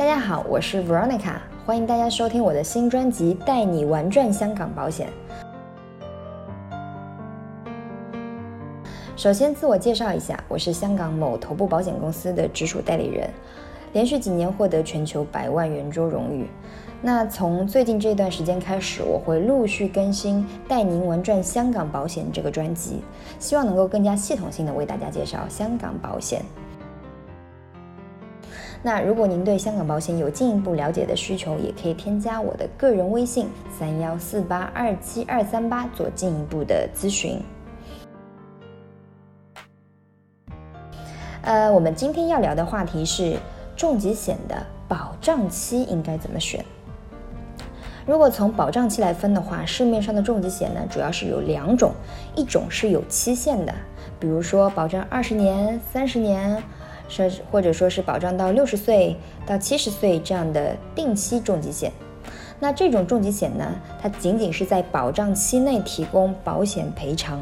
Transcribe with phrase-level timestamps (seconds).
[0.00, 1.34] 大家好，我是 Veronica，
[1.66, 5.10] 欢迎大家收听我的新专辑《带你玩转香港保险》。
[9.14, 13.28] 首先自我介绍一下，我是香港某头部保险公司的直属代理人，
[13.92, 16.48] 连续几年获得全球百万圆桌荣誉。
[17.02, 23.02] 那从最近这段时间开始，我会陆续更新《带您玩转香港保险》这个专辑，
[23.38, 26.42] 希望能够更加系统性的为大家介绍香港保险。
[28.82, 33.46] 那如果您对香港保险有进一步了解的需求，也可以添加我的个人微信
[33.78, 37.38] 三幺四八二七二三八做进一步的咨询。
[41.42, 43.36] 呃，我们今天要聊的话题是
[43.76, 44.56] 重疾险的
[44.88, 46.64] 保障期应该怎么选。
[48.06, 51.92] 如果从保障期来分的话，市面上的重疾险呢，主要是有两种，
[52.34, 53.74] 一种是有期限的，
[54.18, 56.62] 比如说保障二十年、三十年。
[57.10, 61.92] 说或者说是保障到六十岁到七十岁这样的定期重疾险，
[62.60, 63.66] 那这种重疾险呢，
[64.00, 67.40] 它仅仅是在保障期内提供保险赔偿，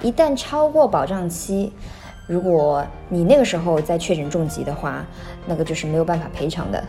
[0.00, 1.72] 一旦超过保障期，
[2.28, 5.04] 如果你那个时候再确诊重疾的话，
[5.46, 6.82] 那个就是没有办法赔偿的。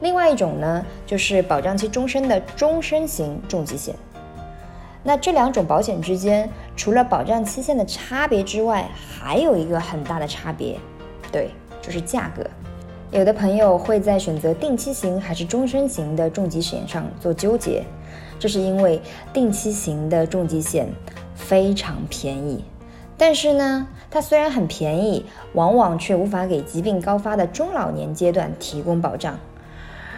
[0.00, 3.94] 另外一种呢，就是保障期终身的终身型重疾险。
[5.04, 10.78] 那这两种保险之间，除了保障期限的差别之外，还有一个很大的差别。
[11.32, 12.44] 对，就是价格。
[13.10, 17.82] 有的朋友会在选择定期型还是终身型的重疾险上做纠结，
[18.38, 19.00] 这是因为
[19.32, 20.88] 定期型的重疾险
[21.34, 22.64] 非常便宜，
[23.18, 29.38] 但是呢，它虽然很便宜，往往却无法给疾病高发的中老年阶段提供保障。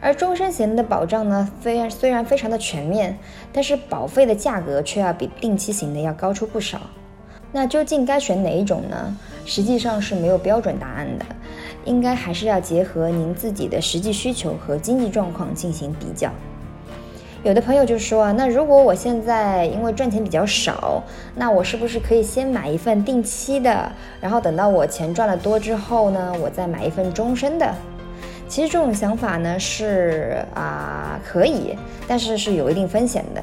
[0.00, 3.18] 而终身险的保障呢，虽然虽然非常的全面，
[3.52, 6.80] 但是保费的价格却要比定期型的要高出不少。
[7.50, 9.16] 那究竟该选哪一种呢？
[9.46, 11.24] 实际上是没有标准答案的，
[11.84, 16.30] 应该还是要结合您自己的实际需求和经济状况进行比较。
[17.44, 21.00] 有的朋友就说啊，那如果我现在因为赚钱比较少，
[21.36, 27.72] 那我是不是可以先买一份定期的，然后等到我钱赚了多之后呢，我再买一份终身的？
[28.48, 31.76] 其实这种想法呢是啊可以，
[32.06, 33.42] 但是是有一定风险的。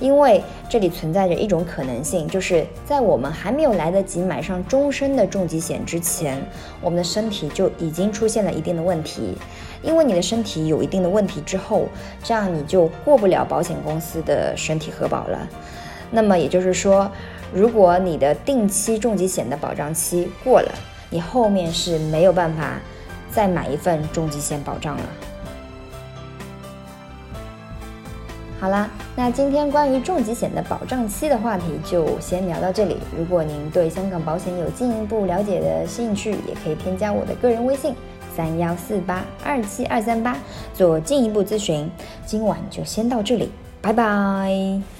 [0.00, 6.42] 因为这里存在着一种可能性，就是在我们还没有来得及买上终身的重疾险之前，
[6.80, 9.36] 我们的身体就已经出现了一定的问题。
[9.82, 11.86] 因为你的身体有一定的问题之后，
[12.24, 15.46] 这样你就过不了保险公司的身体核保了。
[16.10, 17.10] 那么也就是说，
[17.52, 20.72] 如果你的定期重疾险的保障期过了，
[21.10, 22.80] 你后面是没有办法
[23.30, 25.02] 再买一份重疾险保障了。
[28.60, 32.98] 好啦，那今天关于重疾险的保障期的话题就先聊到这里。
[33.16, 37.94] 如果您对香港保险有进一步了解的兴趣，也可以添加我的个人微信
[38.36, 40.36] 三幺四八二七二三八
[40.74, 41.90] 做进一步咨询。
[42.26, 44.99] 今晚就先到这里，拜拜。